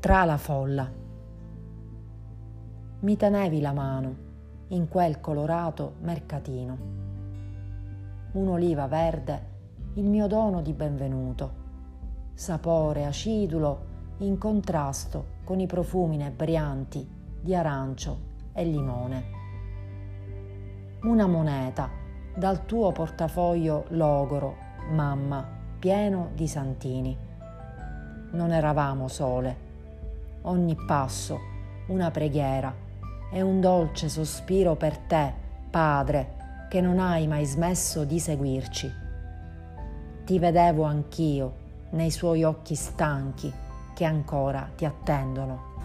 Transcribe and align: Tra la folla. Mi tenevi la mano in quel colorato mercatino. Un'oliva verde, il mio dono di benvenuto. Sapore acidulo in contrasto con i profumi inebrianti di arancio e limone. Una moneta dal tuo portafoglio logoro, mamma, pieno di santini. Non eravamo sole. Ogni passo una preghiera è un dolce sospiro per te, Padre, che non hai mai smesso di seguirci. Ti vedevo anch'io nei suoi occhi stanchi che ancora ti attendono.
Tra 0.00 0.24
la 0.24 0.36
folla. 0.36 0.90
Mi 3.00 3.16
tenevi 3.16 3.60
la 3.60 3.72
mano 3.72 4.16
in 4.68 4.88
quel 4.88 5.20
colorato 5.20 5.94
mercatino. 6.00 6.78
Un'oliva 8.32 8.86
verde, 8.86 9.46
il 9.94 10.04
mio 10.04 10.26
dono 10.26 10.62
di 10.62 10.72
benvenuto. 10.72 11.66
Sapore 12.34 13.04
acidulo 13.04 13.86
in 14.18 14.38
contrasto 14.38 15.36
con 15.44 15.60
i 15.60 15.66
profumi 15.66 16.14
inebrianti 16.14 17.08
di 17.40 17.54
arancio 17.54 18.20
e 18.52 18.64
limone. 18.64 19.24
Una 21.02 21.26
moneta 21.26 21.88
dal 22.34 22.66
tuo 22.66 22.92
portafoglio 22.92 23.84
logoro, 23.88 24.56
mamma, 24.90 25.57
pieno 25.78 26.30
di 26.34 26.48
santini. 26.48 27.16
Non 28.32 28.52
eravamo 28.52 29.08
sole. 29.08 29.66
Ogni 30.42 30.76
passo 30.86 31.38
una 31.86 32.10
preghiera 32.10 32.74
è 33.30 33.40
un 33.40 33.60
dolce 33.60 34.08
sospiro 34.08 34.74
per 34.74 34.96
te, 34.98 35.32
Padre, 35.70 36.66
che 36.68 36.80
non 36.80 36.98
hai 36.98 37.26
mai 37.26 37.44
smesso 37.44 38.04
di 38.04 38.18
seguirci. 38.18 38.92
Ti 40.24 40.38
vedevo 40.38 40.82
anch'io 40.82 41.66
nei 41.90 42.10
suoi 42.10 42.42
occhi 42.42 42.74
stanchi 42.74 43.52
che 43.94 44.04
ancora 44.04 44.68
ti 44.74 44.84
attendono. 44.84 45.77